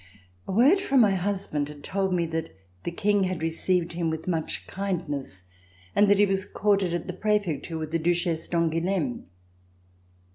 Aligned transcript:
A 0.47 0.51
word 0.51 0.79
from 0.79 0.99
my 1.01 1.11
husband 1.11 1.69
had 1.69 1.83
told 1.83 2.11
me 2.11 2.25
that 2.25 2.49
the 2.85 2.89
King 2.91 3.25
had 3.25 3.43
received 3.43 3.93
him 3.93 4.09
with 4.09 4.27
much 4.27 4.65
kindness, 4.65 5.43
and 5.95 6.07
that 6.07 6.17
he 6.17 6.25
was 6.25 6.43
quartered 6.43 6.91
at 6.95 7.05
the 7.05 7.13
Prefecture 7.13 7.77
with 7.77 7.91
the 7.91 7.99
Duchesse 7.99 8.47
d'Angouleme. 8.47 9.27